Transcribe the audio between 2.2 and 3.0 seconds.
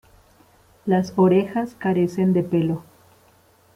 de pelo.